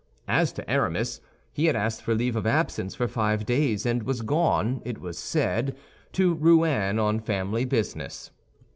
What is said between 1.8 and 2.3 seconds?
for